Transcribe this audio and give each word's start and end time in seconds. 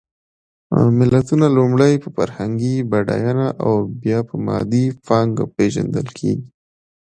ملتونه 0.99 1.45
لومړی 1.57 1.93
په 2.03 2.09
فرهنګي 2.15 2.75
بډایېنه 2.91 3.47
او 3.65 3.73
بیا 4.01 4.19
په 4.29 4.35
مادي 4.45 4.85
پانګه 5.05 5.45
پېژندل 5.55 6.07
کېږي. 6.17 6.47